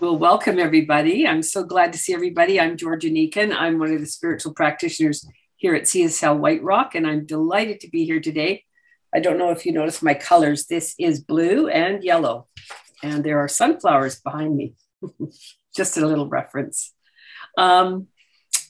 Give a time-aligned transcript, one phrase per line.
[0.00, 1.26] Well, welcome everybody.
[1.26, 2.60] I'm so glad to see everybody.
[2.60, 3.52] I'm Georgia Neekon.
[3.52, 7.90] I'm one of the spiritual practitioners here at CSL White Rock, and I'm delighted to
[7.90, 8.62] be here today.
[9.12, 10.66] I don't know if you noticed my colors.
[10.66, 12.46] This is blue and yellow,
[13.02, 14.74] and there are sunflowers behind me.
[15.76, 16.94] Just a little reference.
[17.58, 18.06] Um,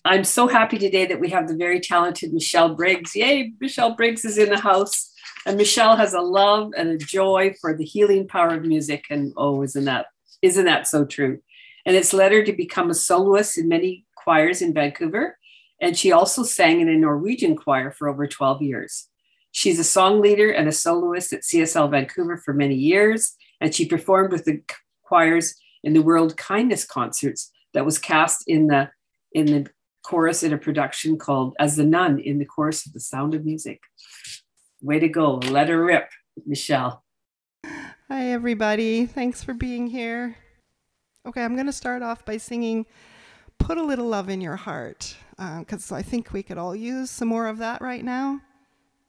[0.06, 3.14] I'm so happy today that we have the very talented Michelle Briggs.
[3.14, 5.12] Yay, Michelle Briggs is in the house.
[5.44, 9.04] And Michelle has a love and a joy for the healing power of music.
[9.10, 10.06] And oh, isn't that
[10.42, 11.40] isn't that so true?
[11.86, 15.38] And it's led her to become a soloist in many choirs in Vancouver.
[15.80, 19.08] And she also sang in a Norwegian choir for over 12 years.
[19.52, 23.34] She's a song leader and a soloist at CSL Vancouver for many years.
[23.60, 24.62] And she performed with the
[25.02, 28.90] choirs in the World Kindness Concerts that was cast in the
[29.32, 29.66] in the
[30.04, 33.44] chorus in a production called As the Nun in the chorus of The Sound of
[33.44, 33.80] Music.
[34.80, 35.34] Way to go.
[35.36, 36.08] Let her rip,
[36.46, 37.04] Michelle.
[38.10, 39.04] Hi, everybody.
[39.04, 40.34] Thanks for being here.
[41.26, 42.86] Okay, I'm going to start off by singing
[43.58, 47.10] Put a Little Love in Your Heart, because uh, I think we could all use
[47.10, 48.40] some more of that right now.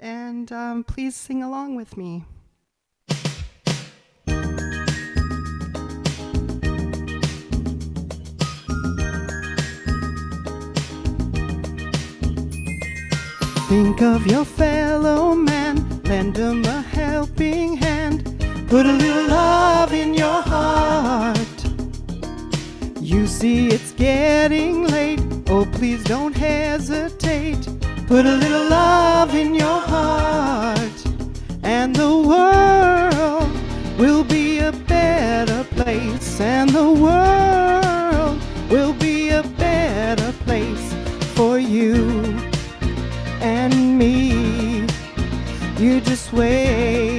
[0.02, 2.26] And um, please sing along with me.
[13.70, 17.89] Think of your fellow man, lend him a helping hand
[18.70, 21.60] Put a little love in your heart.
[23.02, 25.20] You see it's getting late.
[25.48, 27.68] Oh, please don't hesitate.
[28.06, 31.04] Put a little love in your heart.
[31.64, 33.50] And the world
[33.98, 36.40] will be a better place.
[36.40, 40.94] And the world will be a better place
[41.34, 42.22] for you
[43.42, 44.86] and me.
[45.80, 47.19] You just wait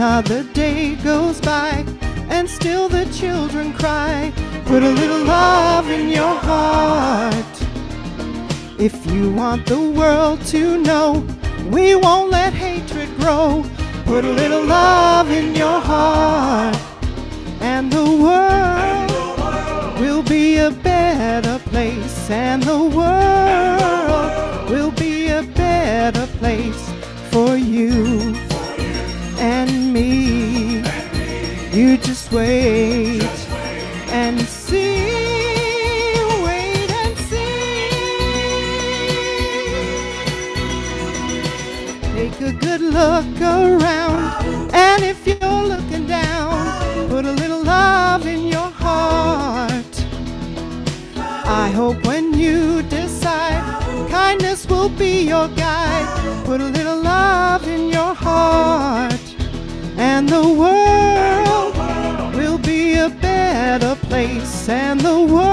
[0.00, 1.84] Another day goes by,
[2.30, 4.32] and still the children cry.
[4.64, 7.54] Put a little love in your heart.
[8.78, 11.22] If you want the world to know,
[11.68, 13.62] we won't let hatred grow.
[14.06, 16.78] Put a little love in your heart,
[17.60, 26.26] and the world will be a better place, and the world will be a better
[26.38, 26.90] place
[27.30, 28.39] for you
[31.80, 33.22] You just wait
[34.12, 35.06] and see.
[36.44, 37.88] Wait and see.
[42.12, 46.52] Take a good look around, and if you're looking down,
[47.08, 49.94] put a little love in your heart.
[51.16, 53.64] I hope when you decide
[54.10, 59.19] kindness will be your guide, put a little love in your heart
[64.20, 65.49] place, and the world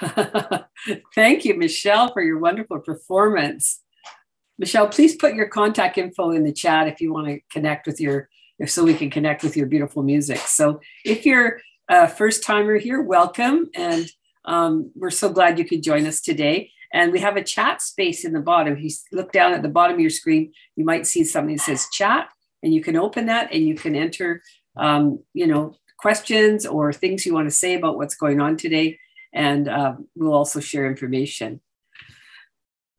[1.14, 3.80] Thank you, Michelle, for your wonderful performance.
[4.58, 8.00] Michelle, please put your contact info in the chat if you want to connect with
[8.00, 10.38] your, if so we can connect with your beautiful music.
[10.38, 13.70] So if you're a first timer here, welcome.
[13.74, 14.08] And
[14.44, 16.70] um, we're so glad you could join us today.
[16.92, 18.74] And we have a chat space in the bottom.
[18.74, 21.62] If you look down at the bottom of your screen, you might see something that
[21.62, 22.28] says chat,
[22.62, 24.42] and you can open that and you can enter,
[24.76, 28.98] um, you know, questions or things you want to say about what's going on today.
[29.34, 31.60] And uh, we'll also share information.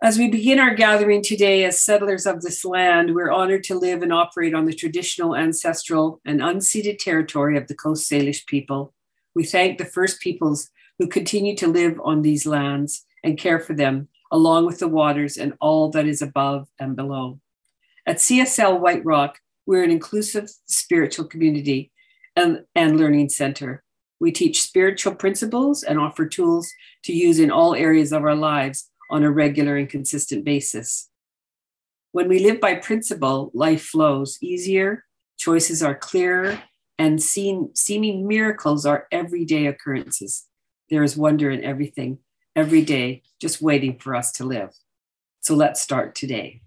[0.04, 4.04] As we begin our gathering today as settlers of this land, we're honored to live
[4.04, 8.94] and operate on the traditional, ancestral, and unceded territory of the Coast Salish people.
[9.34, 13.74] We thank the First Peoples who continue to live on these lands and care for
[13.74, 17.40] them, along with the waters and all that is above and below.
[18.06, 21.92] At CSL White Rock, we're an inclusive spiritual community
[22.36, 23.84] and, and learning center.
[24.20, 26.72] We teach spiritual principles and offer tools
[27.04, 31.10] to use in all areas of our lives on a regular and consistent basis.
[32.12, 35.04] When we live by principle, life flows easier,
[35.38, 36.62] choices are clearer,
[36.98, 40.46] and seen, seeming miracles are everyday occurrences.
[40.90, 42.20] There is wonder in everything,
[42.56, 44.70] every day, just waiting for us to live.
[45.42, 46.62] So let's start today.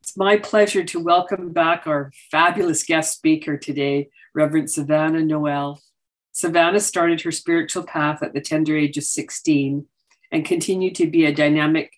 [0.00, 5.80] It's my pleasure to welcome back our fabulous guest speaker today, Reverend Savannah Noel.
[6.38, 9.84] Savannah started her spiritual path at the tender age of 16
[10.30, 11.90] and continued to be a dynamic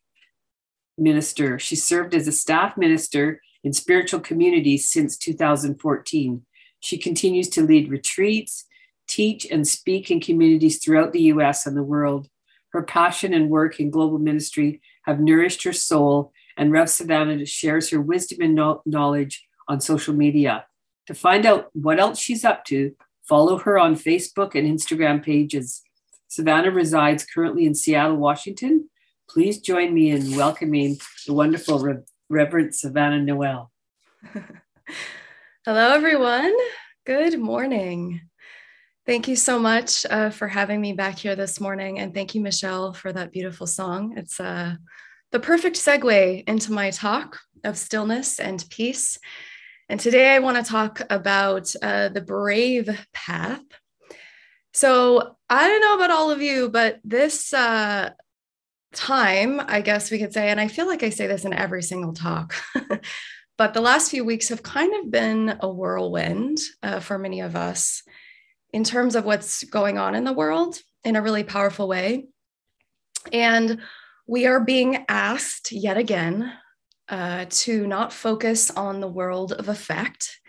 [0.97, 1.59] minister.
[1.59, 6.47] She served as a staff minister in spiritual communities since 2014.
[6.81, 8.65] She continues to lead retreats,
[9.07, 12.27] teach, and speak in communities throughout the US and the world.
[12.73, 17.91] Her passion and work in global ministry have nourished her soul, and Rev Savannah shares
[17.91, 20.65] her wisdom and knowledge on social media.
[21.09, 22.97] To find out what else she's up to,
[23.31, 25.83] follow her on Facebook and Instagram pages.
[26.27, 28.91] Savannah resides currently in Seattle, Washington.
[29.29, 30.99] Please join me in welcoming
[31.29, 33.71] the wonderful Re- Reverend Savannah Noel.
[35.65, 36.53] Hello, everyone.
[37.07, 38.21] Good morning.
[39.07, 42.01] Thank you so much uh, for having me back here this morning.
[42.01, 44.15] And thank you, Michelle, for that beautiful song.
[44.17, 44.75] It's uh,
[45.31, 49.19] the perfect segue into my talk of stillness and peace.
[49.91, 53.61] And today I want to talk about uh, the brave path
[54.73, 58.11] so I don't know about all of you, but this uh,
[58.95, 61.83] time, I guess we could say, and I feel like I say this in every
[61.83, 62.55] single talk,
[63.59, 67.57] but the last few weeks have kind of been a whirlwind uh, for many of
[67.57, 68.03] us
[68.73, 72.27] in terms of what's going on in the world in a really powerful way.
[73.33, 73.81] And
[74.29, 76.53] we are being asked yet again
[77.11, 80.41] uh, to not focus on the world of effect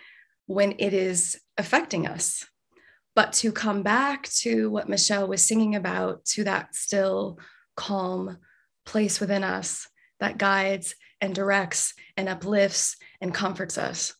[0.46, 2.46] when it is affecting us
[3.16, 7.40] but to come back to what Michelle was singing about, to that still,
[7.76, 8.38] calm
[8.86, 9.88] place within us
[10.20, 14.14] that guides and directs and uplifts and comforts us.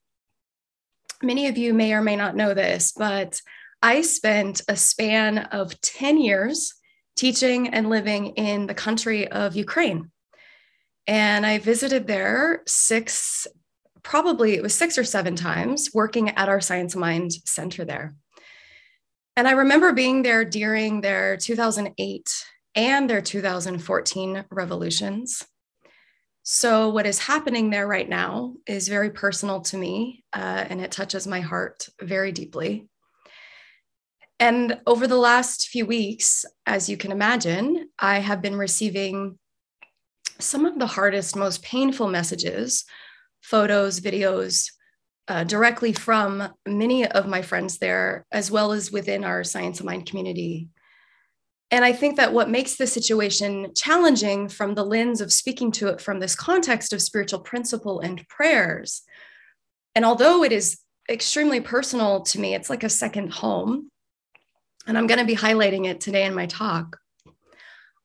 [1.24, 3.42] Many of you may or may not know this, but
[3.82, 6.74] I spent a span of 10 years
[7.16, 10.12] teaching and living in the country of Ukraine.
[11.12, 13.46] And I visited there six,
[14.02, 18.16] probably it was six or seven times, working at our Science Mind Center there.
[19.36, 25.46] And I remember being there during their 2008 and their 2014 revolutions.
[26.44, 30.94] So, what is happening there right now is very personal to me, uh, and it
[30.94, 32.88] touches my heart very deeply.
[34.40, 39.38] And over the last few weeks, as you can imagine, I have been receiving
[40.42, 42.86] some of the hardest, most painful messages,
[43.42, 44.72] photos, videos,
[45.28, 49.86] uh, directly from many of my friends there, as well as within our Science of
[49.86, 50.70] Mind community.
[51.70, 55.88] And I think that what makes the situation challenging from the lens of speaking to
[55.88, 59.04] it from this context of spiritual principle and prayers,
[59.96, 63.90] and although it is extremely personal to me, it's like a second home.
[64.88, 66.98] And I'm going to be highlighting it today in my talk.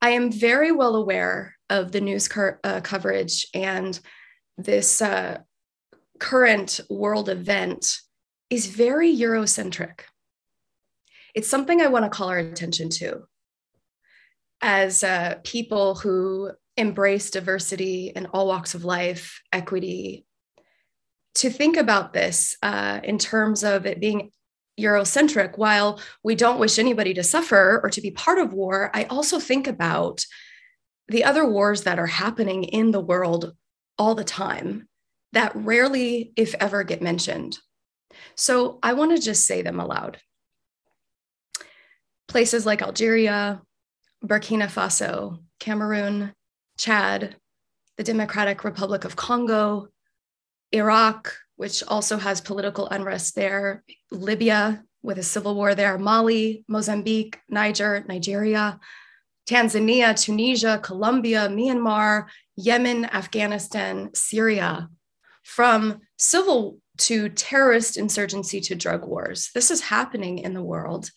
[0.03, 3.99] I am very well aware of the news co- uh, coverage and
[4.59, 5.39] this uh,
[6.19, 7.99] current world event
[8.51, 10.01] is very Eurocentric.
[11.35, 13.25] It's something I want to call our attention to
[14.63, 20.25] as uh, people who embrace diversity in all walks of life, equity,
[21.35, 24.31] to think about this uh, in terms of it being
[24.81, 25.59] Eurocentric.
[25.59, 29.39] While we don't wish anybody to suffer or to be part of war, I also
[29.39, 30.25] think about
[31.09, 33.55] the other wars that are happening in the world
[33.99, 34.89] all the time
[35.33, 37.59] that rarely, if ever, get mentioned.
[38.35, 40.19] So I want to just say them aloud.
[42.29, 43.61] Places like Algeria,
[44.25, 46.33] Burkina Faso, Cameroon,
[46.79, 47.37] Chad,
[47.97, 49.89] the Democratic Republic of Congo,
[50.73, 57.39] Iraq, which also has political unrest there, Libya with a civil war there, Mali, Mozambique,
[57.49, 58.81] Niger, Nigeria,
[59.47, 62.27] Tanzania, Tunisia, Colombia, Myanmar,
[62.57, 64.89] Yemen, Afghanistan, Syria,
[65.45, 69.51] from civil to terrorist insurgency to drug wars.
[69.55, 71.11] This is happening in the world.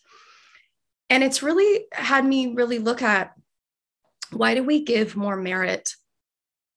[1.08, 3.32] And it's really had me really look at
[4.30, 5.94] why do we give more merit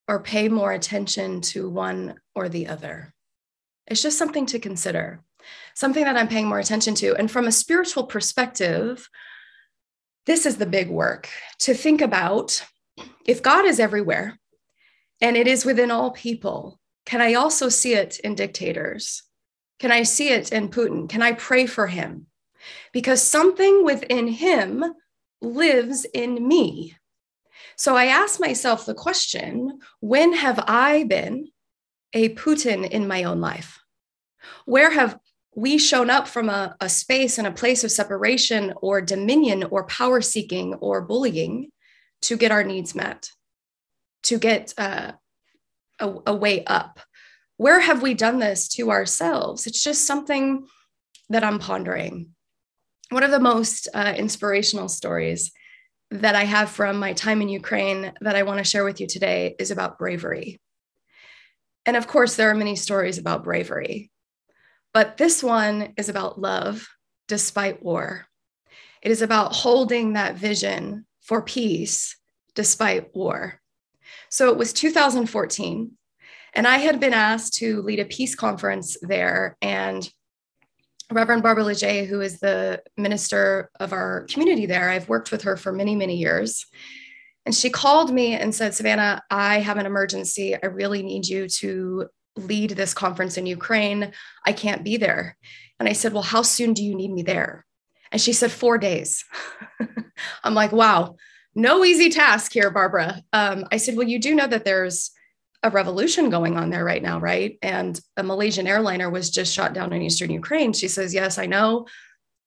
[0.08, 3.14] or pay more attention to one or the other?
[3.86, 5.22] It's just something to consider,
[5.76, 7.16] something that I'm paying more attention to.
[7.16, 9.08] And from a spiritual perspective,
[10.26, 12.64] this is the big work to think about
[13.26, 14.40] if God is everywhere
[15.22, 19.24] and it is within all people, can I also see it in dictators?
[19.80, 21.10] Can I see it in Putin?
[21.10, 22.28] Can I pray for him?
[22.94, 24.84] Because something within him
[25.42, 26.96] lives in me.
[27.76, 31.50] So I ask myself the question when have I been
[32.14, 33.80] a Putin in my own life?
[34.66, 35.18] Where have
[35.56, 39.86] we shown up from a, a space and a place of separation or dominion or
[39.86, 41.70] power seeking or bullying
[42.24, 43.30] to get our needs met,
[44.24, 45.12] to get uh,
[46.00, 47.00] a, a way up?
[47.58, 49.68] Where have we done this to ourselves?
[49.68, 50.66] It's just something
[51.30, 52.30] that I'm pondering.
[53.10, 55.52] One of the most uh, inspirational stories
[56.12, 59.08] that I have from my time in Ukraine that I want to share with you
[59.08, 60.60] today is about bravery.
[61.86, 64.12] And of course, there are many stories about bravery,
[64.94, 66.88] but this one is about love
[67.28, 68.28] despite war.
[69.02, 72.16] It is about holding that vision for peace
[72.56, 73.60] despite war.
[74.30, 75.92] So it was 2014,
[76.54, 79.58] and I had been asked to lead a peace conference there.
[79.62, 80.08] And
[81.12, 85.58] Reverend Barbara Leger, who is the minister of our community there, I've worked with her
[85.58, 86.66] for many, many years.
[87.46, 90.56] And she called me and said, Savannah, I have an emergency.
[90.56, 94.12] I really need you to lead this conference in Ukraine.
[94.46, 95.38] I can't be there.
[95.80, 97.66] And I said, Well, how soon do you need me there?
[98.12, 99.26] And she said, Four days.
[100.44, 101.16] I'm like, Wow,
[101.56, 103.22] no easy task here, Barbara.
[103.32, 105.12] Um, I said, Well, you do know that there's
[105.62, 107.58] a revolution going on there right now, right?
[107.62, 110.74] And a Malaysian airliner was just shot down in eastern Ukraine.
[110.74, 111.88] She says, Yes, I know,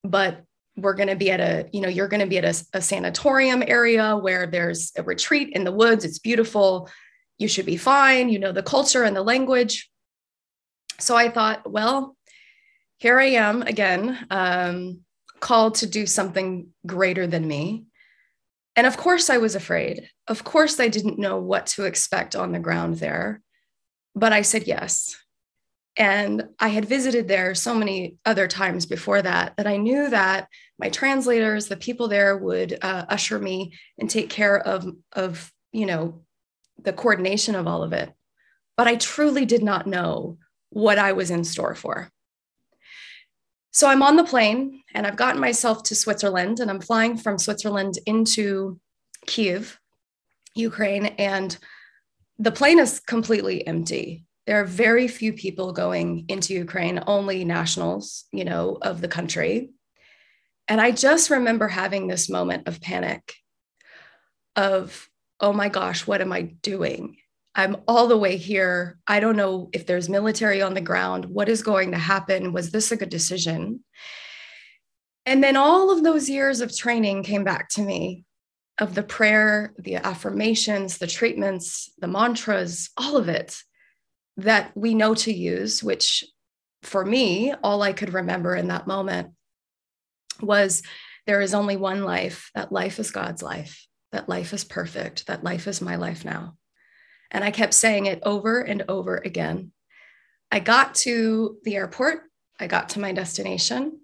[0.03, 0.43] but
[0.75, 2.81] we're going to be at a, you know, you're going to be at a, a
[2.81, 6.05] sanatorium area where there's a retreat in the woods.
[6.05, 6.87] It's beautiful.
[7.37, 8.29] You should be fine.
[8.29, 9.89] You know the culture and the language.
[10.99, 12.17] So I thought, well,
[12.97, 15.01] here I am again, um,
[15.39, 17.85] called to do something greater than me.
[18.75, 20.09] And of course, I was afraid.
[20.27, 23.41] Of course, I didn't know what to expect on the ground there,
[24.15, 25.15] but I said yes.
[25.95, 30.47] And I had visited there so many other times before that that I knew that
[30.77, 35.87] my translators, the people there would uh, usher me and take care of, of, you
[35.87, 36.21] know,
[36.81, 38.11] the coordination of all of it.
[38.75, 40.37] But I truly did not know
[40.69, 42.11] what I was in store for.
[43.71, 47.37] So I'm on the plane and I've gotten myself to Switzerland and I'm flying from
[47.37, 48.79] Switzerland into
[49.27, 49.79] Kiev,
[50.55, 51.57] Ukraine, and
[52.39, 54.25] the plane is completely empty.
[54.47, 59.69] There are very few people going into Ukraine, only nationals, you know, of the country.
[60.67, 63.33] And I just remember having this moment of panic
[64.55, 65.07] of,
[65.39, 67.17] oh my gosh, what am I doing?
[67.55, 68.99] I'm all the way here.
[69.07, 71.25] I don't know if there's military on the ground.
[71.25, 72.53] What is going to happen?
[72.53, 73.83] Was this a good decision?
[75.25, 78.25] And then all of those years of training came back to me
[78.79, 83.57] of the prayer, the affirmations, the treatments, the mantras, all of it
[84.37, 86.23] that we know to use, which
[86.83, 89.31] for me, all I could remember in that moment
[90.41, 90.83] was
[91.25, 93.86] there is only one life, that life is God's life,
[94.17, 96.55] that life is perfect, that life is my life now.
[97.29, 99.71] And I kept saying it over and over again.
[100.51, 102.21] I got to the airport,
[102.59, 103.99] I got to my destination.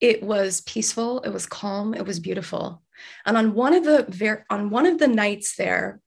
[0.00, 2.82] It was peaceful, it was calm, it was beautiful.
[3.26, 6.00] And on one of the ver- on one of the nights there,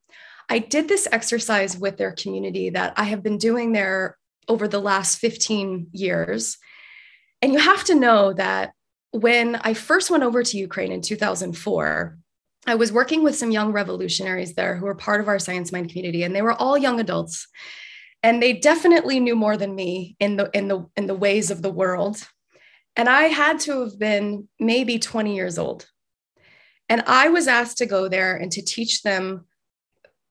[0.50, 4.18] I did this exercise with their community that I have been doing there
[4.48, 6.58] over the last 15 years.
[7.44, 8.74] And you have to know that
[9.12, 12.19] when I first went over to Ukraine in 2004,
[12.70, 15.90] I was working with some young revolutionaries there who were part of our science mind
[15.90, 17.48] community, and they were all young adults.
[18.22, 21.62] And they definitely knew more than me in the in the in the ways of
[21.62, 22.28] the world.
[22.96, 25.88] And I had to have been maybe 20 years old.
[26.90, 29.46] And I was asked to go there and to teach them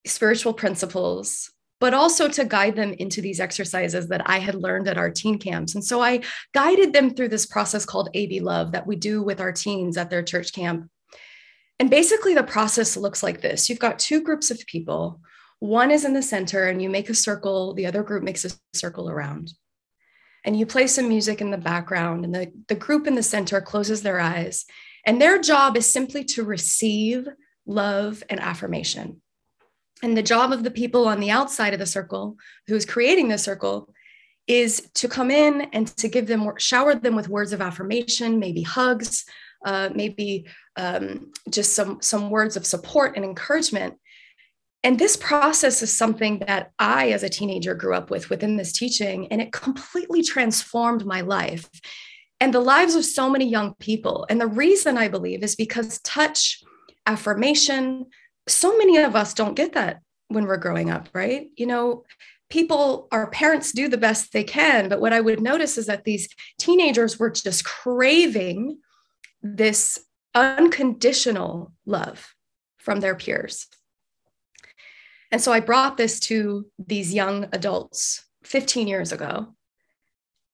[0.05, 4.99] spiritual principles, but also to guide them into these exercises that I had learned at
[4.99, 5.75] our teen camps.
[5.75, 9.41] And so I guided them through this process called AB Love that we do with
[9.41, 10.91] our teens at their church camp.
[11.79, 15.21] And basically, the process looks like this you've got two groups of people.
[15.61, 18.51] One is in the center, and you make a circle, the other group makes a
[18.75, 19.53] circle around.
[20.45, 23.61] And you play some music in the background, and the, the group in the center
[23.61, 24.67] closes their eyes.
[25.05, 27.27] And their job is simply to receive
[27.67, 29.21] love and affirmation.
[30.03, 32.37] And the job of the people on the outside of the circle,
[32.69, 33.93] who's creating the circle,
[34.47, 38.63] is to come in and to give them, shower them with words of affirmation, maybe
[38.63, 39.25] hugs,
[39.65, 40.47] uh, maybe
[40.79, 43.95] um, just some, some words of support and encouragement.
[44.85, 48.73] And this process is something that I, as a teenager, grew up with within this
[48.73, 51.69] teaching, and it completely transformed my life
[52.41, 54.25] and the lives of so many young people.
[54.31, 56.63] And the reason I believe is because touch,
[57.07, 58.07] affirmation,
[58.47, 61.49] so many of us don't get that when we're growing up, right?
[61.57, 62.05] You know,
[62.49, 64.89] people, our parents do the best they can.
[64.89, 68.79] But what I would notice is that these teenagers were just craving
[69.43, 69.99] this
[70.35, 72.35] unconditional love
[72.79, 73.67] from their peers.
[75.31, 79.55] And so I brought this to these young adults 15 years ago.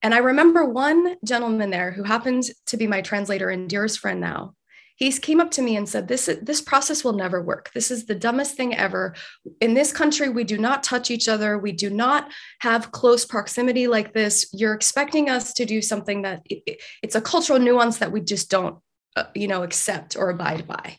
[0.01, 4.19] And I remember one gentleman there who happened to be my translator and dearest friend
[4.19, 4.53] now.
[4.97, 7.69] He came up to me and said, this, this process will never work.
[7.73, 9.13] This is the dumbest thing ever.
[9.59, 11.57] In this country, we do not touch each other.
[11.57, 14.47] We do not have close proximity like this.
[14.53, 18.49] You're expecting us to do something that it, it's a cultural nuance that we just
[18.49, 18.77] don't,
[19.15, 20.97] uh, you know, accept or abide by.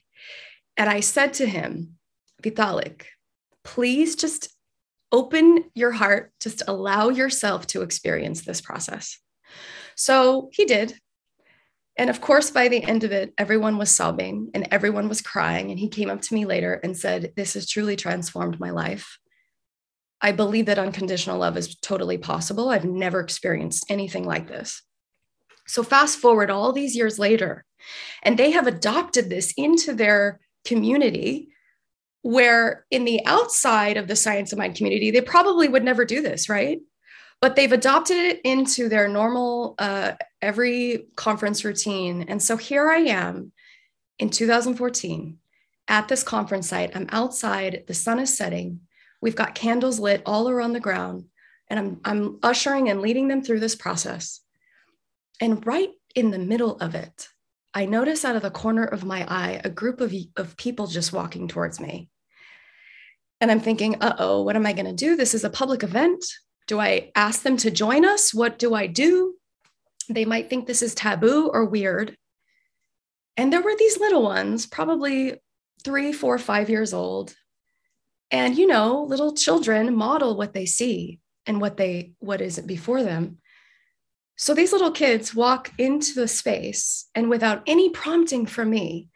[0.76, 1.96] And I said to him,
[2.42, 3.04] Vitalik,
[3.64, 4.48] please just
[5.12, 9.18] open your heart, just allow yourself to experience this process.
[9.94, 10.94] So he did.
[11.98, 15.70] And of course, by the end of it, everyone was sobbing and everyone was crying.
[15.70, 19.18] And he came up to me later and said, This has truly transformed my life.
[20.20, 22.68] I believe that unconditional love is totally possible.
[22.68, 24.82] I've never experienced anything like this.
[25.66, 27.64] So, fast forward all these years later,
[28.22, 31.48] and they have adopted this into their community
[32.22, 36.20] where in the outside of the science of mind community, they probably would never do
[36.20, 36.80] this, right?
[37.40, 40.12] But they've adopted it into their normal uh,
[40.42, 42.24] every conference routine.
[42.28, 43.52] And so here I am
[44.18, 45.38] in 2014
[45.86, 46.96] at this conference site.
[46.96, 48.80] I'm outside, the sun is setting.
[49.20, 51.26] We've got candles lit all around the ground,
[51.68, 54.40] and I'm, I'm ushering and leading them through this process.
[55.40, 57.28] And right in the middle of it,
[57.76, 61.12] I notice out of the corner of my eye a group of, of people just
[61.12, 62.08] walking towards me.
[63.38, 65.14] And I'm thinking, uh oh, what am I going to do?
[65.14, 66.24] This is a public event.
[66.68, 68.32] Do I ask them to join us?
[68.32, 69.34] What do I do?
[70.08, 72.16] They might think this is taboo or weird.
[73.36, 75.34] And there were these little ones, probably
[75.84, 77.34] three, four, five years old.
[78.30, 83.02] And, you know, little children model what they see and what they what is before
[83.02, 83.36] them.
[84.36, 89.08] So these little kids walk into the space and without any prompting from me,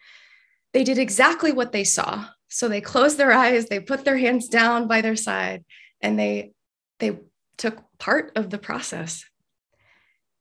[0.73, 2.27] they did exactly what they saw.
[2.49, 5.65] So they closed their eyes, they put their hands down by their side,
[6.01, 6.53] and they
[6.99, 7.19] they
[7.57, 9.25] took part of the process.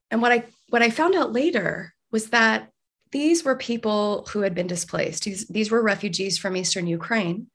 [0.10, 2.70] And what I what I found out later was that
[3.12, 5.24] these were people who had been displaced.
[5.24, 7.48] These, these were refugees from Eastern Ukraine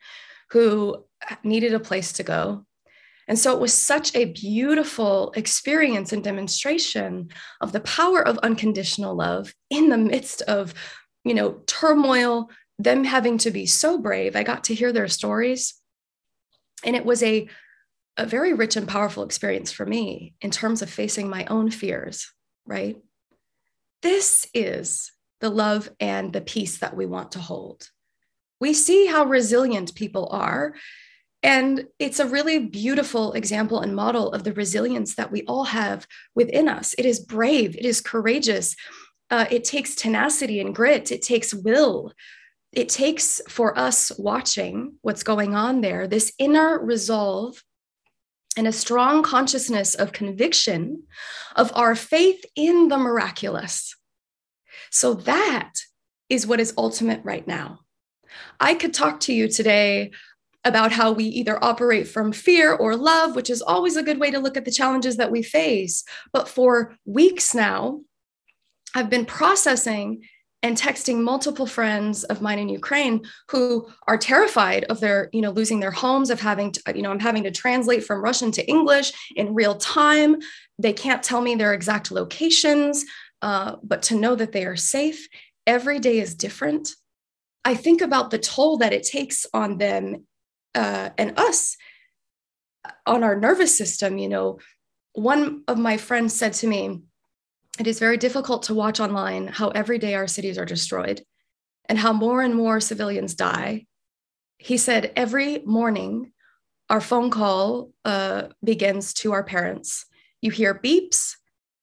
[0.51, 1.05] who
[1.43, 2.67] needed a place to go.
[3.29, 9.15] And so it was such a beautiful experience and demonstration of the power of unconditional
[9.15, 10.75] love in the midst of,
[11.25, 14.37] you know, turmoil, them having to be so brave.
[14.37, 15.75] I got to hear their stories.
[16.85, 17.49] And it was a,
[18.17, 22.31] a very rich and powerful experience for me in terms of facing my own fears,
[22.67, 22.97] right?
[24.03, 27.89] This is the love and the peace that we want to hold.
[28.61, 30.75] We see how resilient people are.
[31.45, 36.07] And it's a really beautiful example and model of the resilience that we all have
[36.35, 36.95] within us.
[36.99, 38.75] It is brave, it is courageous,
[39.31, 42.13] uh, it takes tenacity and grit, it takes will
[42.75, 47.63] it takes for us watching what's going on there this inner resolve
[48.57, 51.05] and a strong consciousness of conviction
[51.57, 53.97] of our faith in the miraculous.
[54.91, 55.73] So that
[56.29, 57.81] is what is ultimate right now.
[58.61, 60.13] I could talk to you today
[60.65, 64.31] about how we either operate from fear or love, which is always a good way
[64.31, 66.05] to look at the challenges that we face.
[66.33, 68.01] But for weeks now,
[68.95, 70.23] I've been processing
[70.63, 75.51] and texting multiple friends of mine in Ukraine who are terrified of their, you know,
[75.51, 78.67] losing their homes, of having to, you know, I'm having to translate from Russian to
[78.67, 80.37] English in real time.
[80.79, 83.05] They can't tell me their exact locations,
[83.43, 85.29] uh, but to know that they are safe
[85.67, 86.95] every day is different.
[87.67, 90.27] I think about the toll that it takes on them
[90.75, 91.77] uh, and us
[93.07, 94.19] on our nervous system.
[94.19, 94.59] You know,
[95.13, 97.03] one of my friends said to me,
[97.79, 101.23] it is very difficult to watch online how every day our cities are destroyed
[101.89, 103.87] and how more and more civilians die.
[104.59, 106.33] He said, every morning,
[106.89, 110.07] our phone call uh, begins to our parents.
[110.41, 111.35] You hear beeps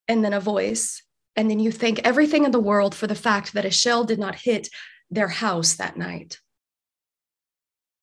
[0.08, 1.04] and then a voice,
[1.36, 4.20] and then you thank everything in the world for the fact that a shell did
[4.20, 4.70] not hit
[5.10, 6.40] their house that night.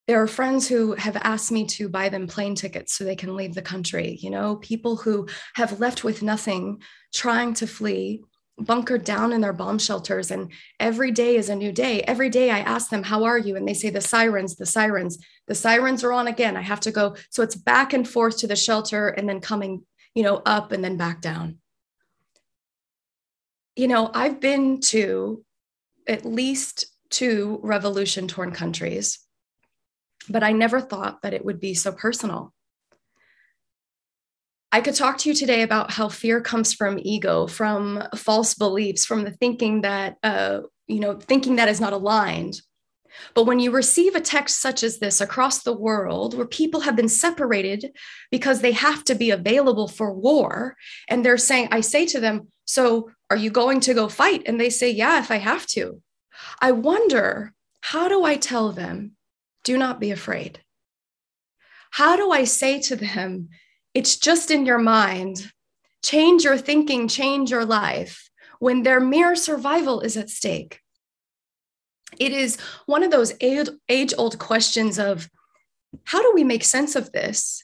[0.08, 3.36] There are friends who have asked me to buy them plane tickets so they can
[3.36, 4.18] leave the country.
[4.22, 8.24] You know, people who have left with nothing, trying to flee,
[8.58, 12.02] bunkered down in their bomb shelters and every day is a new day.
[12.02, 13.54] Every day i ask them how are you?
[13.54, 16.56] And they say the sirens the sirens the sirens are on again.
[16.56, 17.14] I have to go.
[17.30, 20.82] So it's back and forth to the shelter and then coming you know up and
[20.82, 21.58] then back down.
[23.76, 25.44] You know i've been to
[26.08, 29.20] at least two revolution torn countries
[30.28, 32.52] but i never thought that it would be so personal
[34.70, 39.06] I could talk to you today about how fear comes from ego, from false beliefs,
[39.06, 42.60] from the thinking that, uh, you know, thinking that is not aligned.
[43.34, 46.96] But when you receive a text such as this across the world, where people have
[46.96, 47.92] been separated
[48.30, 50.76] because they have to be available for war,
[51.08, 54.42] and they're saying, I say to them, So are you going to go fight?
[54.46, 56.02] And they say, Yeah, if I have to.
[56.60, 59.12] I wonder, how do I tell them,
[59.68, 60.60] do not be afraid?
[61.90, 63.50] How do I say to them,
[63.92, 65.52] it's just in your mind.
[66.02, 70.80] Change your thinking, change your life when their mere survival is at stake.
[72.18, 75.28] It is one of those age old questions of
[76.04, 77.62] how do we make sense of this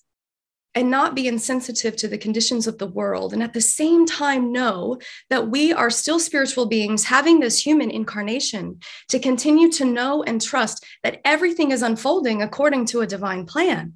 [0.74, 4.52] and not be insensitive to the conditions of the world, and at the same time
[4.52, 4.98] know
[5.30, 10.42] that we are still spiritual beings having this human incarnation to continue to know and
[10.42, 13.94] trust that everything is unfolding according to a divine plan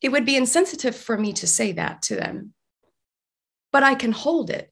[0.00, 2.54] it would be insensitive for me to say that to them,
[3.72, 4.70] but I can hold it.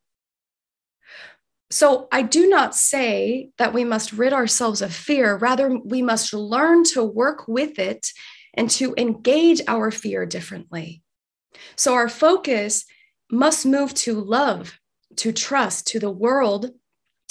[1.70, 5.36] So I do not say that we must rid ourselves of fear.
[5.36, 8.06] Rather, we must learn to work with it
[8.56, 11.02] and to engage our fear differently.
[11.76, 12.84] So our focus
[13.30, 14.78] must move to love,
[15.16, 16.70] to trust, to the world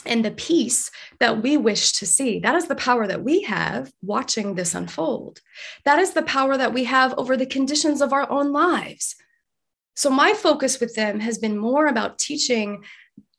[0.05, 2.39] and the peace that we wish to see.
[2.39, 5.39] That is the power that we have watching this unfold.
[5.83, 9.15] That is the power that we have over the conditions of our own lives.
[9.95, 12.83] So, my focus with them has been more about teaching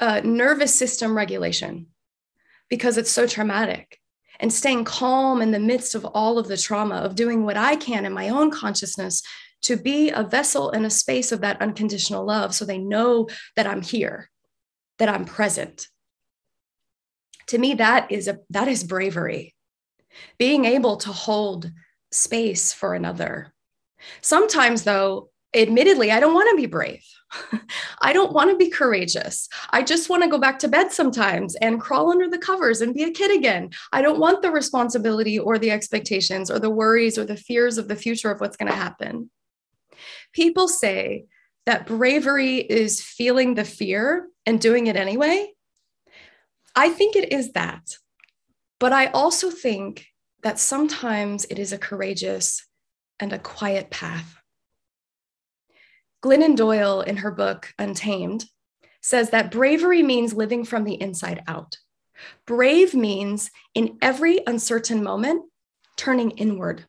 [0.01, 1.87] uh, nervous system regulation
[2.69, 4.01] because it's so traumatic
[4.41, 7.77] and staying calm in the midst of all of the trauma, of doing what I
[7.77, 9.23] can in my own consciousness
[9.63, 13.67] to be a vessel in a space of that unconditional love so they know that
[13.67, 14.31] I'm here,
[14.99, 15.89] that I'm present.
[17.49, 19.55] To me that is a that is bravery.
[20.39, 21.71] Being able to hold
[22.11, 23.53] space for another.
[24.21, 27.05] Sometimes though admittedly i don't want to be brave
[28.03, 31.57] i don't want to be courageous i just want to go back to bed sometimes
[31.57, 35.39] and crawl under the covers and be a kid again i don't want the responsibility
[35.39, 38.71] or the expectations or the worries or the fears of the future of what's going
[38.71, 39.29] to happen
[40.33, 41.25] people say
[41.65, 45.49] that bravery is feeling the fear and doing it anyway
[46.77, 47.97] I think it is that.
[48.79, 50.07] But I also think
[50.43, 52.67] that sometimes it is a courageous
[53.19, 54.37] and a quiet path.
[56.27, 58.47] Glennon Doyle, in her book Untamed,
[59.01, 61.79] says that bravery means living from the inside out.
[62.49, 65.45] Brave means in every uncertain moment,
[65.97, 66.85] turning inward.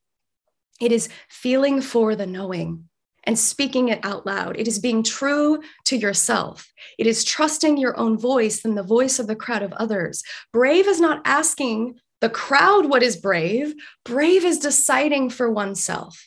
[0.81, 2.89] It is feeling for the knowing
[3.25, 4.57] and speaking it out loud.
[4.57, 6.73] It is being true to yourself.
[6.97, 10.23] It is trusting your own voice than the voice of the crowd of others.
[10.51, 16.26] Brave is not asking the crowd what is brave, brave is deciding for oneself.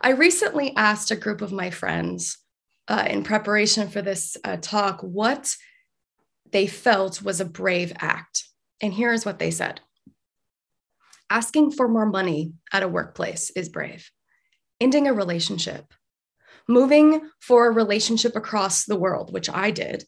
[0.00, 2.38] I recently asked a group of my friends
[2.88, 5.54] uh, in preparation for this uh, talk what
[6.50, 8.44] they felt was a brave act.
[8.80, 9.80] And here's what they said.
[11.30, 14.10] Asking for more money at a workplace is brave.
[14.80, 15.92] Ending a relationship,
[16.68, 20.04] moving for a relationship across the world, which I did,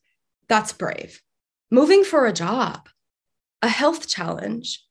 [0.48, 1.20] that's brave.
[1.70, 2.88] Moving for a job,
[3.62, 4.84] a health challenge,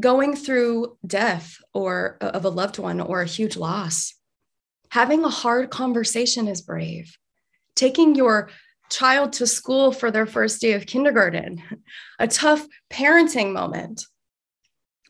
[0.00, 4.14] going through death or of a loved one or a huge loss.
[4.90, 7.16] Having a hard conversation is brave.
[7.74, 8.50] Taking your
[8.90, 11.62] child to school for their first day of kindergarten,
[12.18, 14.06] a tough parenting moment.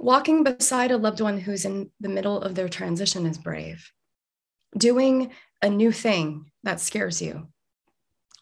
[0.00, 3.90] Walking beside a loved one who's in the middle of their transition is brave
[4.76, 5.30] doing
[5.62, 7.48] a new thing that scares you,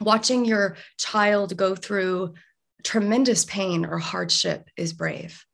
[0.00, 2.34] watching your child go through
[2.82, 5.44] tremendous pain or hardship is brave.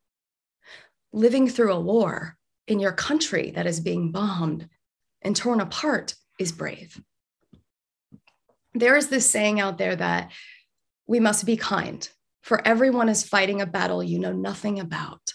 [1.12, 4.68] Living through a war in your country that is being bombed
[5.23, 7.01] and torn apart is brave.
[8.75, 10.31] There is this saying out there that
[11.07, 12.09] we must be kind,
[12.42, 15.33] for everyone is fighting a battle you know nothing about.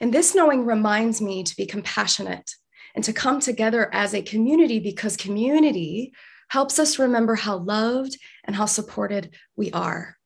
[0.00, 2.54] And this knowing reminds me to be compassionate
[2.94, 6.12] and to come together as a community because community
[6.48, 10.16] helps us remember how loved and how supported we are.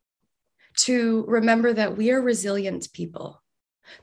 [0.81, 3.43] To remember that we are resilient people.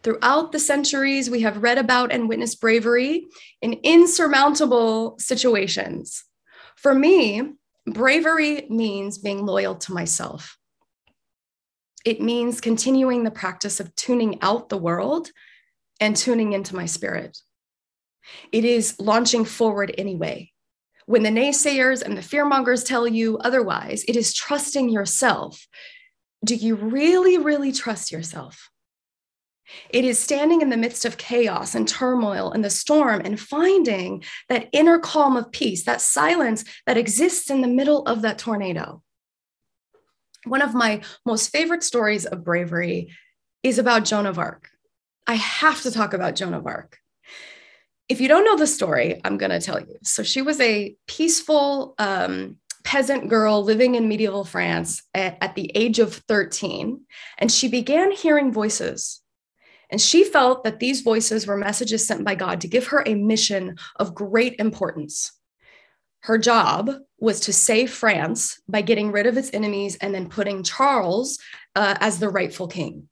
[0.04, 3.26] Throughout the centuries, we have read about and witnessed bravery
[3.62, 6.24] in insurmountable situations.
[6.76, 7.41] For me,
[7.86, 10.58] bravery means being loyal to myself.
[12.06, 15.32] It means continuing the practice of tuning out the world
[16.00, 17.38] and tuning into my spirit.
[18.52, 20.52] It is launching forward anyway.
[21.08, 25.67] When the naysayers and the fearmongers tell you otherwise, it is trusting yourself.
[26.43, 28.69] Do you really, really trust yourself?
[29.89, 34.23] It is standing in the midst of chaos and turmoil and the storm and finding
[34.49, 39.01] that inner calm of peace, that silence that exists in the middle of that tornado.
[40.45, 43.12] One of my most favorite stories of bravery
[43.63, 44.69] is about Joan of Arc.
[45.25, 46.99] I have to talk about Joan of Arc.
[48.08, 49.97] If you don't know the story, I'm going to tell you.
[50.04, 55.71] So she was a peaceful um, peasant girl living in medieval France at, at the
[55.73, 57.01] age of 13,
[57.39, 59.23] and she began hearing voices
[59.89, 63.15] and she felt that these voices were messages sent by God to give her a
[63.15, 65.32] mission of great importance.
[66.21, 70.63] Her job was to save France by getting rid of its enemies and then putting
[70.63, 71.38] Charles
[71.76, 73.10] uh, as the rightful king.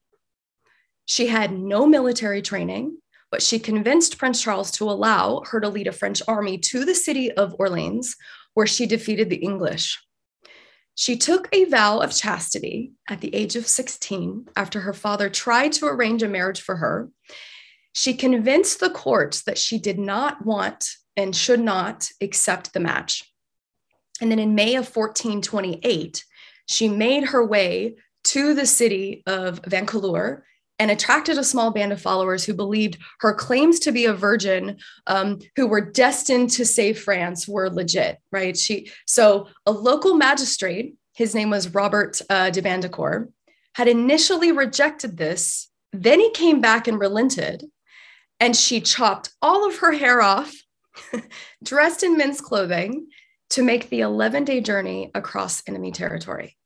[1.05, 2.97] She had no military training,
[3.29, 6.95] but she convinced Prince Charles to allow her to lead a French army to the
[6.95, 8.15] city of Orleans,
[8.53, 9.99] where she defeated the English.
[10.95, 15.73] She took a vow of chastity at the age of 16 after her father tried
[15.73, 17.09] to arrange a marriage for her.
[17.93, 23.31] She convinced the court that she did not want and should not accept the match.
[24.21, 26.23] And then in May of 1428,
[26.67, 30.43] she made her way to the city of Vaucouleurs
[30.79, 34.77] and attracted a small band of followers who believed her claims to be a virgin
[35.07, 38.57] um, who were destined to save france were legit right?
[38.57, 43.31] She so a local magistrate his name was robert uh, de Baudricourt
[43.75, 45.69] had initially rejected this.
[45.91, 47.65] Then he came back and relented
[48.39, 50.53] and she chopped all of her hair off
[51.63, 53.07] dressed in men's clothing
[53.51, 56.57] to make the 11 day journey across enemy territory.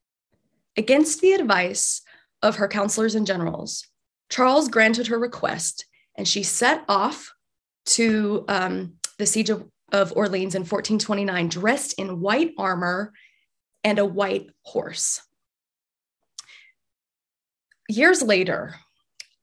[0.77, 2.01] Against the advice
[2.41, 3.85] of her counselors and generals
[4.29, 5.85] Charles granted her request
[6.17, 7.31] and she set off
[7.85, 13.13] to um, the siege of, of Orleans in 1429, dressed in white armor
[13.83, 15.21] and a white horse.
[17.87, 18.75] Years later,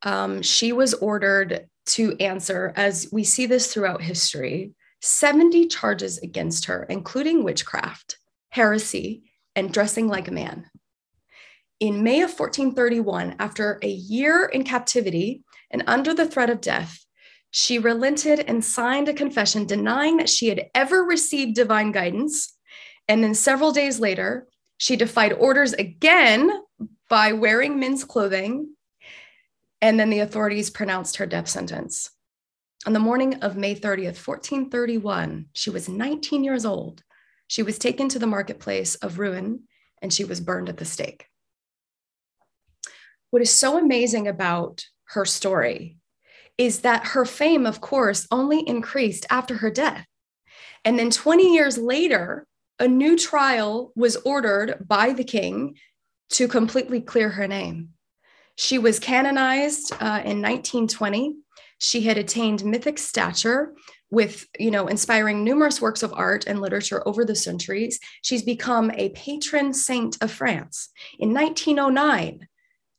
[0.03, 6.67] um, she was ordered to answer, as we see this throughout history, 70 charges against
[6.67, 8.19] her, including witchcraft,
[8.51, 9.23] heresy,
[9.57, 10.67] and dressing like a man
[11.81, 17.05] in May of 1431, after a year in captivity and under the threat of death,
[17.51, 22.53] she relented and signed a confession denying that she had ever received divine guidance.
[23.09, 26.51] And then several days later, she defied orders again
[27.09, 28.75] by wearing men's clothing.
[29.81, 32.11] And then the authorities pronounced her death sentence.
[32.87, 37.03] On the morning of May 30th, 1431, she was 19 years old.
[37.47, 39.65] She was taken to the marketplace of Rouen
[40.03, 41.27] and she was burned at the stake
[43.35, 45.97] what is so amazing about her story
[46.57, 50.07] is that her fame, of course, only increased after her death.
[50.85, 52.47] And then 20 years later,
[52.79, 55.75] a new trial was ordered by the king
[56.31, 57.89] to completely clear her name.
[58.55, 61.35] She was canonized uh, in 1920.
[61.79, 63.75] She had attained mythic stature
[64.13, 67.99] with, you know, inspiring numerous works of art and literature over the centuries.
[68.23, 70.91] She's become a patron saint of France.
[71.19, 72.47] In 1909,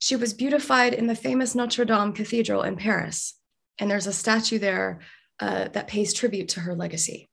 [0.05, 3.39] she was beautified in the famous Notre Dame Cathedral in Paris.
[3.79, 4.99] And there's a statue there
[5.39, 7.27] uh, that pays tribute to her legacy.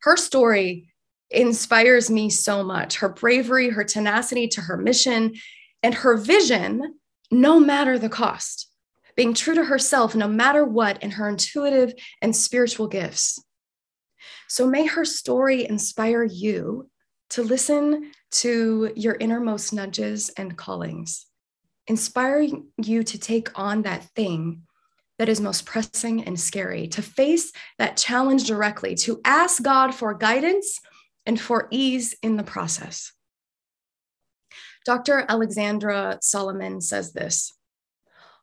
[0.00, 0.88] Her story
[1.30, 5.34] inspires me so much her bravery, her tenacity to her mission,
[5.82, 6.94] and her vision,
[7.30, 8.70] no matter the cost,
[9.14, 13.38] being true to herself no matter what, and her intuitive and spiritual gifts.
[14.48, 16.88] So may her story inspire you
[17.30, 21.26] to listen to your innermost nudges and callings,
[21.86, 24.62] inspiring you to take on that thing
[25.18, 30.14] that is most pressing and scary, to face that challenge directly, to ask God for
[30.14, 30.80] guidance
[31.26, 33.12] and for ease in the process.
[34.84, 35.24] Dr.
[35.28, 37.52] Alexandra Solomon says this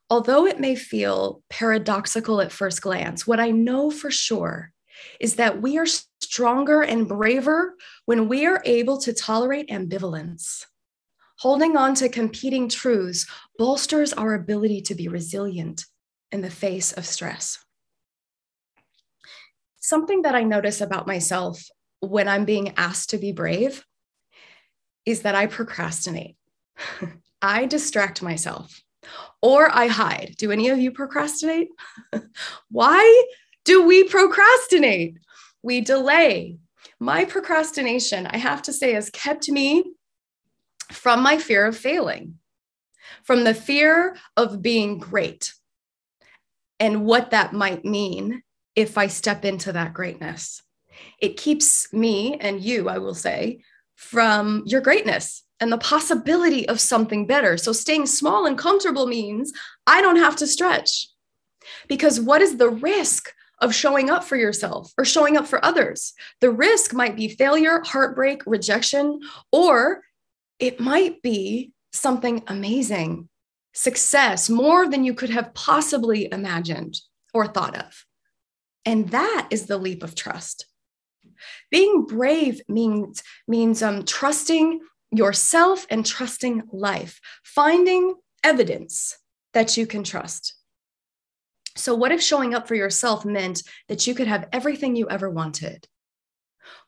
[0.09, 4.71] Although it may feel paradoxical at first glance, what I know for sure
[5.19, 5.85] is that we are
[6.21, 10.65] stronger and braver when we are able to tolerate ambivalence.
[11.39, 13.27] Holding on to competing truths
[13.57, 15.85] bolsters our ability to be resilient
[16.31, 17.63] in the face of stress.
[19.79, 21.63] Something that I notice about myself
[21.99, 23.85] when I'm being asked to be brave
[25.05, 26.37] is that I procrastinate.
[27.41, 28.81] I distract myself
[29.41, 30.35] or I hide.
[30.37, 31.69] Do any of you procrastinate?
[32.69, 33.25] Why
[33.65, 35.17] do we procrastinate?
[35.61, 36.59] We delay.
[36.99, 39.83] my procrastination, I have to say, has kept me
[40.91, 42.35] from my fear of failing,
[43.23, 45.53] from the fear of being great
[46.79, 48.43] and what that might mean
[48.75, 50.61] if I step into that greatness.
[51.19, 53.61] It keeps me and you, I will say,
[53.95, 57.57] from your greatness and the possibility of something better.
[57.57, 59.51] So staying small and comfortable means
[59.87, 61.07] I don't have to stretch.
[61.87, 66.13] Because what is the risk of showing up for yourself or showing up for others?
[66.41, 70.03] The risk might be failure, heartbreak, rejection, or
[70.59, 73.29] it might be something amazing,
[73.73, 76.99] success, more than you could have possibly imagined
[77.33, 78.05] or thought of.
[78.85, 80.67] And that is the leap of trust.
[81.71, 89.17] Being brave means, means um, trusting yourself and trusting life, finding evidence
[89.53, 90.54] that you can trust.
[91.75, 95.29] So, what if showing up for yourself meant that you could have everything you ever
[95.29, 95.87] wanted?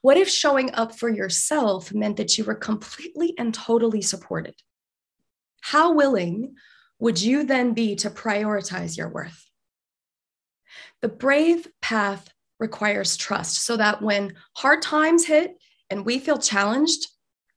[0.01, 4.55] What if showing up for yourself meant that you were completely and totally supported?
[5.61, 6.55] How willing
[6.99, 9.45] would you then be to prioritize your worth?
[11.01, 15.57] The brave path requires trust so that when hard times hit
[15.89, 17.07] and we feel challenged,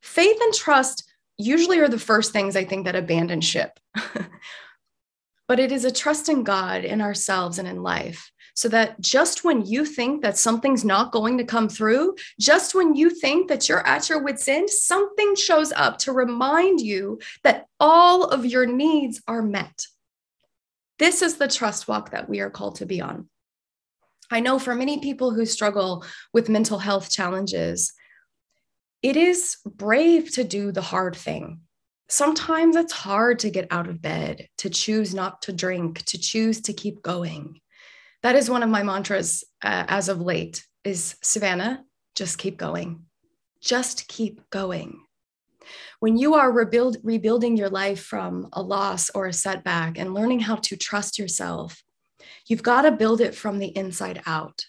[0.03, 1.05] faith and trust
[1.39, 3.79] usually are the first things I think that abandon ship.
[5.51, 8.31] but it is a trust in God, in ourselves, and in life.
[8.55, 12.95] So that just when you think that something's not going to come through, just when
[12.95, 17.67] you think that you're at your wits' end, something shows up to remind you that
[17.81, 19.87] all of your needs are met.
[21.01, 23.29] This is the trust walk that we are called to be on.
[24.31, 27.93] I know for many people who struggle with mental health challenges,
[29.03, 31.63] it is brave to do the hard thing.
[32.11, 36.61] Sometimes it's hard to get out of bed, to choose not to drink, to choose
[36.63, 37.61] to keep going.
[38.23, 43.05] That is one of my mantras uh, as of late is Savannah, just keep going.
[43.63, 45.01] Just keep going.
[46.01, 50.41] When you are rebuild, rebuilding your life from a loss or a setback and learning
[50.41, 51.83] how to trust yourself,
[52.47, 54.65] You've got to build it from the inside out.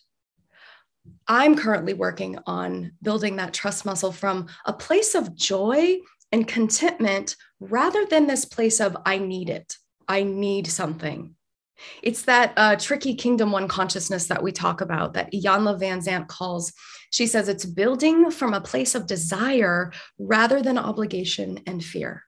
[1.28, 5.98] I'm currently working on building that trust muscle from a place of joy
[6.32, 9.76] and contentment rather than this place of, I need it.
[10.08, 11.36] I need something.
[12.04, 16.74] It's that uh, tricky kingdom one consciousness that we talk about that Iyanla Vanzant calls.
[17.12, 22.24] She says it's building from a place of desire rather than obligation and fear.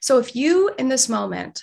[0.00, 1.62] So if you in this moment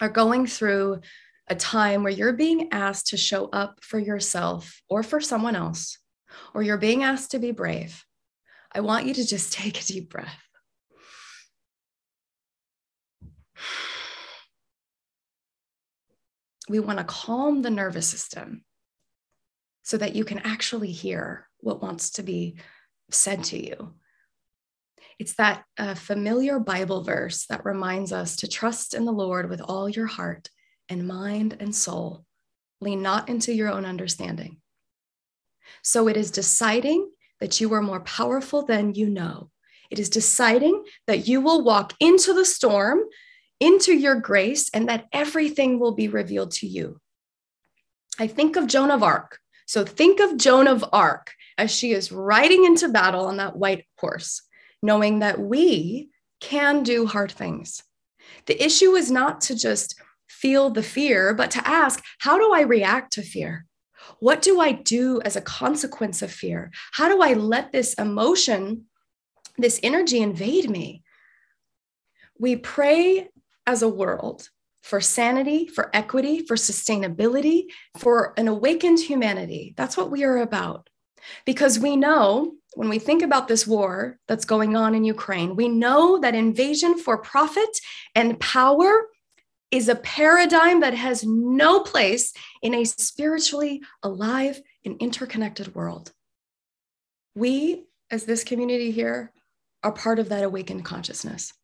[0.00, 1.00] are going through
[1.48, 5.98] a time where you're being asked to show up for yourself or for someone else,
[6.54, 8.04] or you're being asked to be brave,
[8.74, 10.40] I want you to just take a deep breath.
[16.68, 18.64] We want to calm the nervous system
[19.82, 22.56] so that you can actually hear what wants to be
[23.10, 23.94] said to you.
[25.18, 29.60] It's that uh, familiar Bible verse that reminds us to trust in the Lord with
[29.60, 30.48] all your heart
[30.88, 32.24] and mind and soul.
[32.80, 34.60] Lean not into your own understanding.
[35.82, 37.10] So it is deciding
[37.42, 39.50] that you are more powerful than you know.
[39.90, 43.00] It is deciding that you will walk into the storm,
[43.58, 47.00] into your grace, and that everything will be revealed to you.
[48.16, 49.40] I think of Joan of Arc.
[49.66, 53.86] So think of Joan of Arc as she is riding into battle on that white
[53.98, 54.42] horse,
[54.80, 57.82] knowing that we can do hard things.
[58.46, 62.60] The issue is not to just feel the fear, but to ask, how do I
[62.60, 63.66] react to fear?
[64.20, 66.70] What do I do as a consequence of fear?
[66.92, 68.86] How do I let this emotion,
[69.58, 71.02] this energy invade me?
[72.38, 73.28] We pray
[73.66, 74.48] as a world
[74.82, 77.66] for sanity, for equity, for sustainability,
[77.98, 79.74] for an awakened humanity.
[79.76, 80.88] That's what we are about.
[81.46, 85.68] Because we know when we think about this war that's going on in Ukraine, we
[85.68, 87.68] know that invasion for profit
[88.14, 89.08] and power
[89.72, 96.12] is a paradigm that has no place in a spiritually alive and interconnected world.
[97.34, 99.32] We, as this community here,
[99.82, 101.54] are part of that awakened consciousness.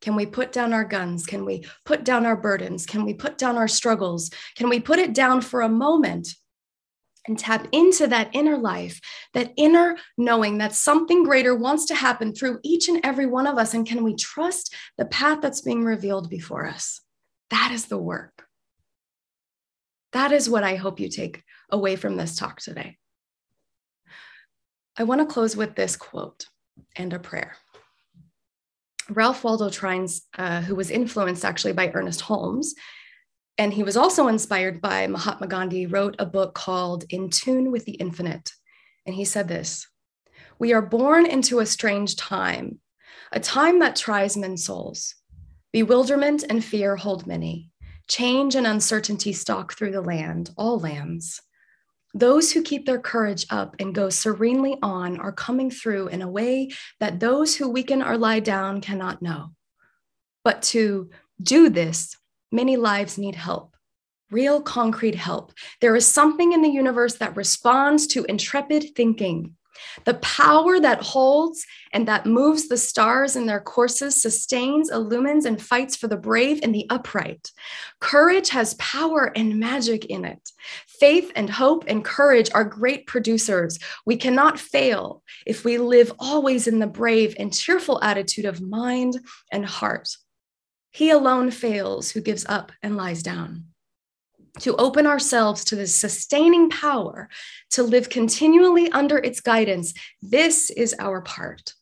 [0.00, 1.26] Can we put down our guns?
[1.26, 2.86] Can we put down our burdens?
[2.86, 4.30] Can we put down our struggles?
[4.56, 6.28] Can we put it down for a moment
[7.26, 9.00] and tap into that inner life,
[9.34, 13.58] that inner knowing that something greater wants to happen through each and every one of
[13.58, 13.74] us?
[13.74, 17.02] And can we trust the path that's being revealed before us?
[17.50, 18.44] That is the work.
[20.12, 22.96] That is what I hope you take away from this talk today.
[24.96, 26.46] I want to close with this quote
[26.96, 27.56] and a prayer.
[29.10, 32.74] Ralph Waldo Trines, uh, who was influenced actually by Ernest Holmes,
[33.56, 37.84] and he was also inspired by Mahatma Gandhi, wrote a book called In Tune with
[37.84, 38.52] the Infinite.
[39.04, 39.88] And he said this
[40.58, 42.80] We are born into a strange time,
[43.32, 45.14] a time that tries men's souls.
[45.78, 47.70] Bewilderment and fear hold many.
[48.08, 51.40] Change and uncertainty stalk through the land, all lands.
[52.12, 56.28] Those who keep their courage up and go serenely on are coming through in a
[56.28, 59.52] way that those who weaken or lie down cannot know.
[60.42, 61.10] But to
[61.40, 62.16] do this,
[62.50, 63.76] many lives need help,
[64.32, 65.52] real concrete help.
[65.80, 69.54] There is something in the universe that responds to intrepid thinking.
[70.04, 75.60] The power that holds and that moves the stars in their courses sustains, illumines, and
[75.60, 77.50] fights for the brave and the upright.
[78.00, 80.50] Courage has power and magic in it.
[80.86, 83.78] Faith and hope and courage are great producers.
[84.04, 89.18] We cannot fail if we live always in the brave and cheerful attitude of mind
[89.52, 90.08] and heart.
[90.90, 93.64] He alone fails who gives up and lies down.
[94.60, 97.28] To open ourselves to the sustaining power
[97.70, 101.74] to live continually under its guidance, this is our part.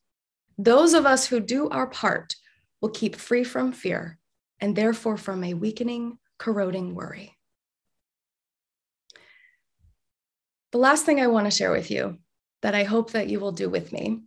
[0.59, 2.35] Those of us who do our part
[2.81, 4.19] will keep free from fear
[4.61, 7.37] and therefore from a weakening, corroding worry.
[10.73, 12.19] The last thing I want to share with you
[12.62, 14.23] that I hope that you will do with me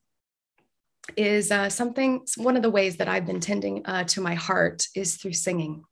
[1.17, 4.87] is uh, something, one of the ways that I've been tending uh, to my heart
[4.95, 5.83] is through singing.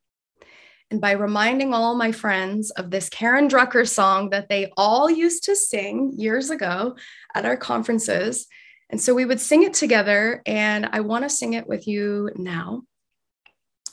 [0.90, 5.44] And by reminding all my friends of this Karen Drucker song that they all used
[5.44, 6.96] to sing years ago
[7.34, 8.46] at our conferences.
[8.88, 10.42] And so we would sing it together.
[10.46, 12.84] And I want to sing it with you now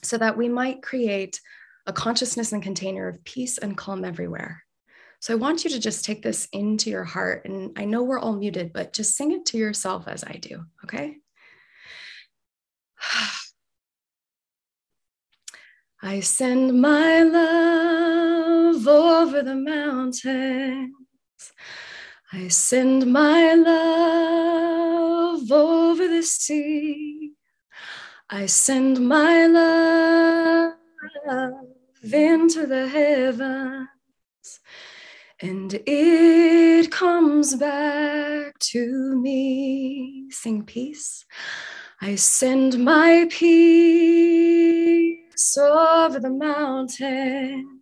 [0.03, 1.41] so that we might create
[1.85, 4.63] a consciousness and container of peace and calm everywhere.
[5.19, 7.45] So I want you to just take this into your heart.
[7.45, 10.63] And I know we're all muted, but just sing it to yourself as I do.
[10.85, 11.17] Okay.
[16.07, 20.93] I send my love over the mountains.
[22.31, 27.31] I send my love over the sea.
[28.29, 30.73] I send my love
[32.03, 33.89] into the heavens
[35.39, 40.27] and it comes back to me.
[40.29, 41.25] Sing peace.
[41.99, 45.24] I send my peace
[45.57, 47.81] over the mountain.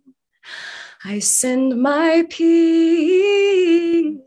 [1.04, 4.18] I send my peace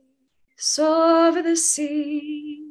[0.79, 2.63] over the sea.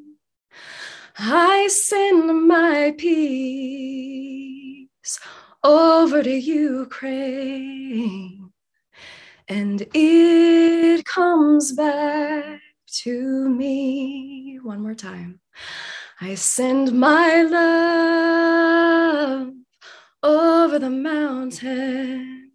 [1.18, 4.88] I send my peace
[5.64, 8.52] over to Ukraine
[9.48, 12.60] and it comes back
[13.02, 14.58] to me.
[14.62, 15.40] One more time.
[16.20, 19.52] I send my love
[20.26, 22.50] over the mountain.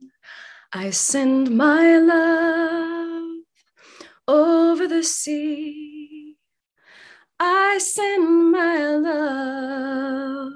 [0.73, 3.43] I send my love
[4.27, 6.35] over the sea.
[7.39, 10.53] I send my love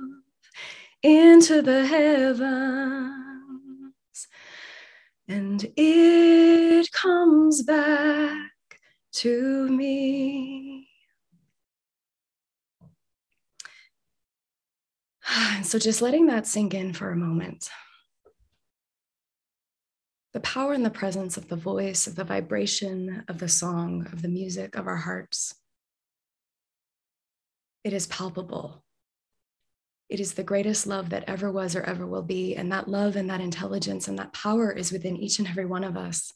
[1.02, 2.44] into the heavens
[5.28, 8.52] and it comes back
[9.14, 10.85] to me.
[15.64, 17.70] so just letting that sink in for a moment.
[20.34, 24.22] The power and the presence of the voice, of the vibration of the song, of
[24.22, 25.56] the music of our hearts.
[27.84, 28.84] It is palpable.
[30.10, 32.56] It is the greatest love that ever was or ever will be.
[32.56, 35.84] And that love and that intelligence and that power is within each and every one
[35.84, 36.34] of us.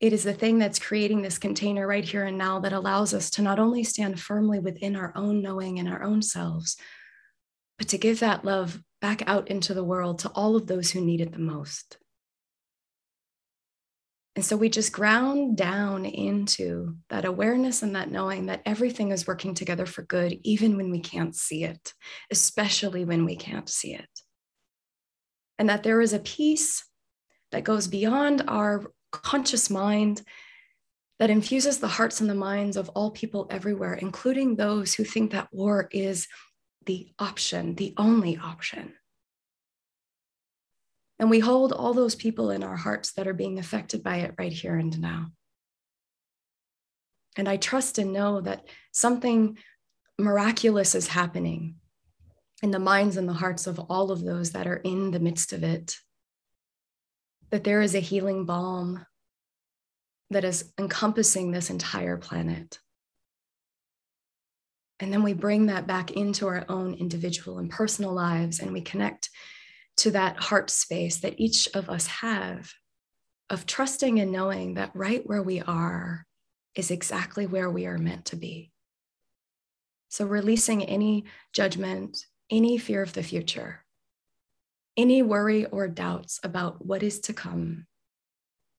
[0.00, 3.30] It is the thing that's creating this container right here and now that allows us
[3.30, 6.76] to not only stand firmly within our own knowing and our own selves,
[7.84, 11.02] but to give that love back out into the world to all of those who
[11.02, 11.98] need it the most.
[14.34, 19.26] And so we just ground down into that awareness and that knowing that everything is
[19.26, 21.92] working together for good, even when we can't see it,
[22.30, 24.08] especially when we can't see it.
[25.58, 26.86] And that there is a peace
[27.52, 30.22] that goes beyond our conscious mind
[31.18, 35.32] that infuses the hearts and the minds of all people everywhere, including those who think
[35.32, 36.28] that war is
[36.86, 38.94] the option, the only option.
[41.18, 44.34] And we hold all those people in our hearts that are being affected by it
[44.38, 45.28] right here and now.
[47.36, 49.58] And I trust and know that something
[50.18, 51.76] miraculous is happening
[52.62, 55.52] in the minds and the hearts of all of those that are in the midst
[55.52, 55.96] of it.
[57.50, 59.04] That there is a healing balm
[60.30, 62.78] that is encompassing this entire planet.
[65.00, 68.80] And then we bring that back into our own individual and personal lives and we
[68.80, 69.30] connect
[69.98, 72.72] to that heart space that each of us have
[73.50, 76.26] of trusting and knowing that right where we are,
[76.74, 78.72] is exactly where we are meant to be.
[80.08, 83.84] So, releasing any judgment, any fear of the future,
[84.96, 87.86] any worry or doubts about what is to come.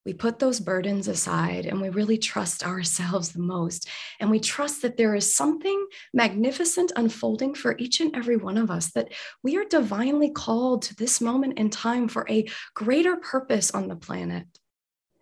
[0.05, 3.89] We put those burdens aside and we really trust ourselves the most.
[4.19, 8.69] And we trust that there is something magnificent unfolding for each and every one of
[8.69, 13.71] us, that we are divinely called to this moment in time for a greater purpose
[13.71, 14.45] on the planet.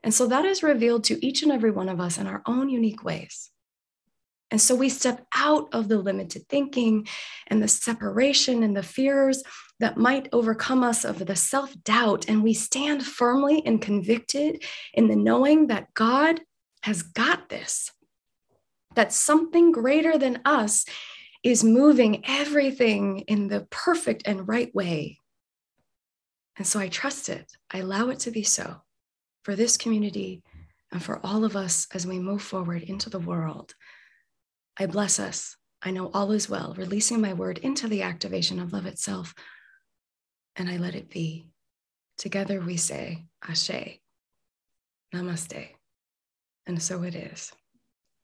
[0.04, 2.70] And so that is revealed to each and every one of us in our own
[2.70, 3.53] unique ways.
[4.54, 7.08] And so we step out of the limited thinking
[7.48, 9.42] and the separation and the fears
[9.80, 12.30] that might overcome us of the self doubt.
[12.30, 16.40] And we stand firmly and convicted in the knowing that God
[16.84, 17.90] has got this,
[18.94, 20.86] that something greater than us
[21.42, 25.18] is moving everything in the perfect and right way.
[26.58, 27.52] And so I trust it.
[27.72, 28.84] I allow it to be so
[29.42, 30.44] for this community
[30.92, 33.74] and for all of us as we move forward into the world.
[34.78, 35.56] I bless us.
[35.82, 39.34] I know all is well, releasing my word into the activation of love itself.
[40.56, 41.50] And I let it be.
[42.18, 44.00] Together we say, Ashe,
[45.14, 45.70] Namaste.
[46.66, 47.52] And so it is.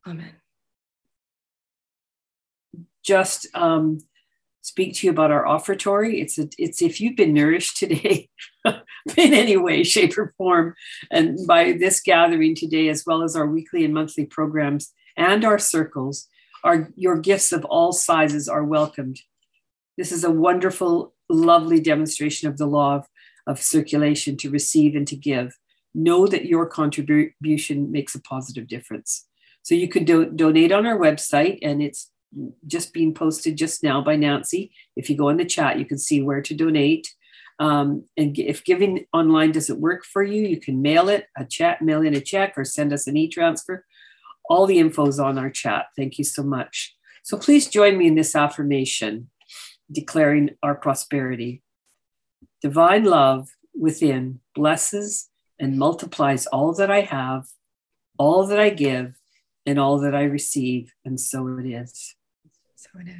[0.08, 0.32] Amen.
[3.04, 4.00] Just um,
[4.62, 6.22] speak to you about our offertory.
[6.22, 8.30] It's a, it's if you've been nourished today
[8.66, 8.74] in
[9.34, 10.76] any way, shape, or form,
[11.12, 15.60] and by this gathering today, as well as our weekly and monthly programs and our
[15.60, 16.28] circles,
[16.64, 19.22] our, your gifts of all sizes are welcomed.
[19.97, 23.07] This is a wonderful, lovely demonstration of the law of,
[23.47, 25.57] of circulation to receive and to give.
[25.93, 29.28] Know that your contribution makes a positive difference.
[29.64, 32.12] So you could do, donate on our website, and it's
[32.68, 34.72] just being posted just now by Nancy.
[34.95, 37.14] If you go in the chat, you can see where to donate.
[37.60, 41.82] Um, and if giving online doesn't work for you, you can mail it, a check,
[41.82, 43.86] mail in a check, or send us an e transfer.
[44.50, 45.88] All the info is on our chat.
[45.95, 46.95] Thank you so much.
[47.24, 49.30] So please join me in this affirmation
[49.91, 51.62] declaring our prosperity.
[52.62, 55.30] Divine love within blesses
[55.60, 57.45] and multiplies all that I have,
[58.18, 59.20] all that I give,
[59.66, 60.93] and all that I receive.
[61.06, 62.16] And so it is.
[62.76, 63.16] So it is.